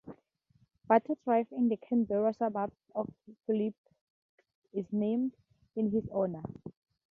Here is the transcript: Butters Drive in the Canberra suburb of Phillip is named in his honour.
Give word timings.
Butters 0.87 1.19
Drive 1.25 1.45
in 1.51 1.67
the 1.69 1.77
Canberra 1.77 2.33
suburb 2.33 2.71
of 2.95 3.07
Phillip 3.45 3.75
is 4.73 4.87
named 4.91 5.33
in 5.75 5.91
his 5.91 6.09
honour. 6.09 6.41